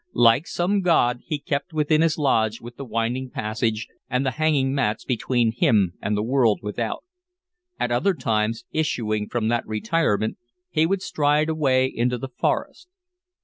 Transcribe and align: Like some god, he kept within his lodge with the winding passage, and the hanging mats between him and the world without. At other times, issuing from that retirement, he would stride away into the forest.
Like 0.15 0.47
some 0.47 0.81
god, 0.81 1.19
he 1.27 1.37
kept 1.37 1.73
within 1.73 2.01
his 2.01 2.17
lodge 2.17 2.59
with 2.59 2.75
the 2.75 2.83
winding 2.83 3.29
passage, 3.29 3.87
and 4.09 4.25
the 4.25 4.31
hanging 4.31 4.73
mats 4.73 5.05
between 5.05 5.51
him 5.51 5.93
and 6.01 6.17
the 6.17 6.23
world 6.23 6.61
without. 6.63 7.03
At 7.79 7.91
other 7.91 8.15
times, 8.15 8.65
issuing 8.71 9.29
from 9.29 9.47
that 9.49 9.67
retirement, 9.67 10.37
he 10.71 10.87
would 10.87 11.03
stride 11.03 11.49
away 11.49 11.85
into 11.85 12.17
the 12.17 12.29
forest. 12.29 12.89